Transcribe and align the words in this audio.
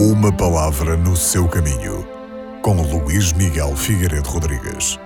Uma 0.00 0.32
palavra 0.32 0.96
no 0.96 1.16
seu 1.16 1.48
caminho, 1.48 2.06
com 2.62 2.80
Luís 2.82 3.32
Miguel 3.32 3.74
Figueiredo 3.74 4.28
Rodrigues, 4.28 4.96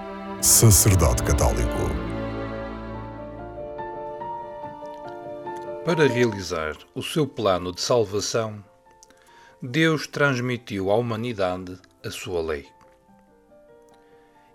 sacerdote 0.42 1.22
católico. 1.22 1.88
Para 5.86 6.06
realizar 6.06 6.76
o 6.94 7.02
seu 7.02 7.26
plano 7.26 7.72
de 7.72 7.80
salvação, 7.80 8.62
Deus 9.62 10.06
transmitiu 10.06 10.90
à 10.90 10.96
humanidade 10.96 11.78
a 12.04 12.10
sua 12.10 12.42
lei. 12.42 12.68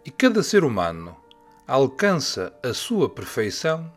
E 0.05 0.11
cada 0.11 0.43
ser 0.43 0.63
humano 0.63 1.17
alcança 1.65 2.53
a 2.61 2.75
sua 2.75 3.09
perfeição 3.09 3.91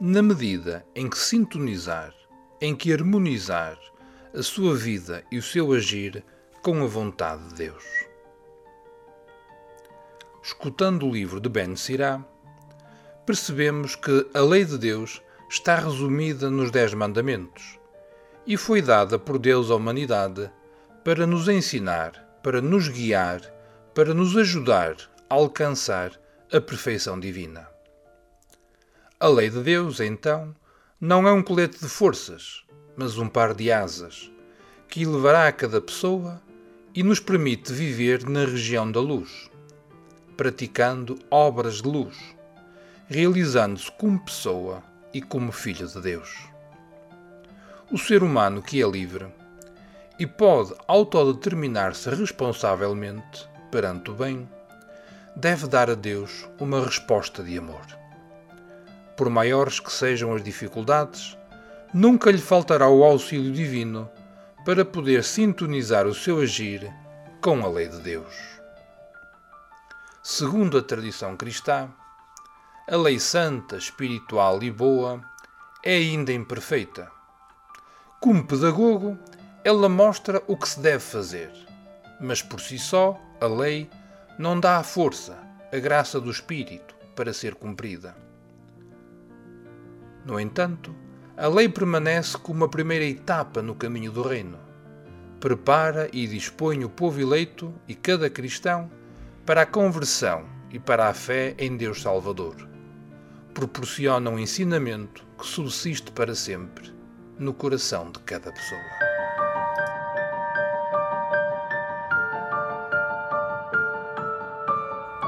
na 0.00 0.20
medida 0.20 0.84
em 0.96 1.08
que 1.08 1.16
sintonizar, 1.16 2.12
em 2.60 2.74
que 2.74 2.92
harmonizar 2.92 3.78
a 4.32 4.42
sua 4.44 4.76
vida 4.76 5.24
e 5.30 5.38
o 5.38 5.42
seu 5.42 5.72
agir 5.72 6.24
com 6.62 6.84
a 6.84 6.86
vontade 6.86 7.48
de 7.48 7.54
Deus. 7.54 7.84
Escutando 10.40 11.06
o 11.06 11.12
livro 11.12 11.40
de 11.40 11.48
Ben 11.48 11.74
Sirá, 11.74 12.24
percebemos 13.26 13.96
que 13.96 14.28
a 14.32 14.40
lei 14.40 14.64
de 14.64 14.78
Deus 14.78 15.20
está 15.48 15.74
resumida 15.74 16.48
nos 16.48 16.70
Dez 16.70 16.94
Mandamentos 16.94 17.78
e 18.46 18.56
foi 18.56 18.80
dada 18.80 19.18
por 19.18 19.36
Deus 19.36 19.68
à 19.68 19.74
humanidade 19.74 20.48
para 21.04 21.26
nos 21.26 21.48
ensinar, 21.48 22.38
para 22.40 22.60
nos 22.60 22.88
guiar, 22.88 23.40
para 23.94 24.14
nos 24.14 24.36
ajudar 24.36 24.94
a 25.28 25.34
alcançar 25.34 26.12
a 26.52 26.60
perfeição 26.60 27.18
divina. 27.18 27.68
A 29.18 29.26
lei 29.26 29.50
de 29.50 29.60
Deus, 29.60 29.98
então, 29.98 30.54
não 31.00 31.26
é 31.26 31.32
um 31.32 31.42
colete 31.42 31.80
de 31.80 31.88
forças, 31.88 32.64
mas 33.00 33.16
um 33.16 33.26
par 33.26 33.54
de 33.54 33.72
asas, 33.72 34.30
que 34.86 35.04
elevará 35.04 35.48
a 35.48 35.52
cada 35.52 35.80
pessoa 35.80 36.38
e 36.94 37.02
nos 37.02 37.18
permite 37.18 37.72
viver 37.72 38.28
na 38.28 38.40
região 38.40 38.92
da 38.92 39.00
luz, 39.00 39.50
praticando 40.36 41.18
obras 41.30 41.80
de 41.80 41.88
luz, 41.88 42.18
realizando-se 43.08 43.90
como 43.92 44.22
pessoa 44.22 44.82
e 45.14 45.22
como 45.22 45.50
filho 45.50 45.88
de 45.88 45.98
Deus. 45.98 46.30
O 47.90 47.96
ser 47.96 48.22
humano 48.22 48.60
que 48.60 48.82
é 48.82 48.86
livre 48.86 49.28
e 50.18 50.26
pode 50.26 50.74
autodeterminar-se 50.86 52.10
responsavelmente 52.10 53.48
perante 53.70 54.10
o 54.10 54.14
bem, 54.14 54.46
deve 55.34 55.66
dar 55.66 55.88
a 55.88 55.94
Deus 55.94 56.46
uma 56.58 56.84
resposta 56.84 57.42
de 57.42 57.56
amor. 57.56 57.86
Por 59.16 59.30
maiores 59.30 59.80
que 59.80 59.90
sejam 59.90 60.34
as 60.34 60.44
dificuldades, 60.44 61.39
nunca 61.92 62.30
lhe 62.30 62.38
faltará 62.38 62.88
o 62.88 63.04
auxílio 63.04 63.52
divino 63.52 64.10
para 64.64 64.84
poder 64.84 65.24
sintonizar 65.24 66.06
o 66.06 66.14
seu 66.14 66.40
agir 66.40 66.92
com 67.40 67.64
a 67.64 67.68
lei 67.68 67.88
de 67.88 68.00
Deus. 68.00 68.34
Segundo 70.22 70.78
a 70.78 70.82
tradição 70.82 71.36
cristã, 71.36 71.88
a 72.88 72.96
lei 72.96 73.18
santa, 73.18 73.76
espiritual 73.76 74.62
e 74.62 74.70
boa 74.70 75.20
é 75.82 75.94
ainda 75.94 76.32
imperfeita. 76.32 77.10
Como 78.20 78.46
pedagogo, 78.46 79.18
ela 79.64 79.88
mostra 79.88 80.42
o 80.46 80.56
que 80.56 80.68
se 80.68 80.80
deve 80.80 81.00
fazer, 81.00 81.50
mas 82.20 82.42
por 82.42 82.60
si 82.60 82.78
só, 82.78 83.18
a 83.40 83.46
lei 83.46 83.88
não 84.38 84.60
dá 84.60 84.76
a 84.76 84.82
força, 84.82 85.38
a 85.72 85.78
graça 85.78 86.20
do 86.20 86.30
Espírito 86.30 86.94
para 87.16 87.32
ser 87.32 87.54
cumprida. 87.54 88.14
No 90.24 90.38
entanto, 90.38 90.94
a 91.40 91.48
lei 91.48 91.70
permanece 91.70 92.36
como 92.36 92.58
uma 92.58 92.68
primeira 92.68 93.04
etapa 93.06 93.62
no 93.62 93.74
caminho 93.74 94.12
do 94.12 94.22
reino. 94.22 94.58
Prepara 95.40 96.06
e 96.12 96.26
dispõe 96.26 96.84
o 96.84 96.90
povo 96.90 97.18
eleito 97.18 97.72
e 97.88 97.94
cada 97.94 98.28
cristão 98.28 98.90
para 99.46 99.62
a 99.62 99.66
conversão 99.66 100.44
e 100.70 100.78
para 100.78 101.08
a 101.08 101.14
fé 101.14 101.54
em 101.58 101.78
Deus 101.78 102.02
Salvador. 102.02 102.68
Proporciona 103.54 104.28
um 104.28 104.38
ensinamento 104.38 105.26
que 105.38 105.46
subsiste 105.46 106.12
para 106.12 106.34
sempre 106.34 106.92
no 107.38 107.54
coração 107.54 108.12
de 108.12 108.18
cada 108.18 108.52
pessoa. 108.52 108.80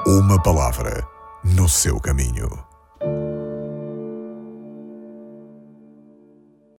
Uma 0.06 0.42
palavra 0.42 1.08
no 1.42 1.66
seu 1.66 1.98
caminho. 1.98 2.71